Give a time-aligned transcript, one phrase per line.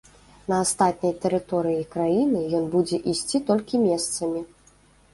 [0.53, 4.41] На астатняй тэрыторыі краіны ён будзе ісці толькі месцамі.